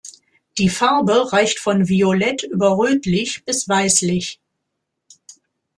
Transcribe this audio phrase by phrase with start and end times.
[0.57, 4.41] Die Farbe reicht von violett über rötlich bis weißlich.